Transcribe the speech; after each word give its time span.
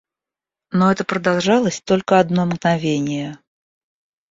Но 0.71 0.91
это 0.91 1.03
продолжалось 1.05 1.79
только 1.79 2.19
одно 2.19 2.47
мгновение. 2.47 3.37